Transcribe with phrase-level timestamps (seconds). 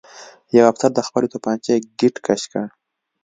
[0.55, 2.65] یوه افسر د خپلې توپانچې ګېټ کش کړ